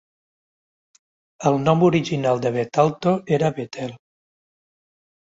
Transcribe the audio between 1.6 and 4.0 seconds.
nom original de Bethalto era Bethel.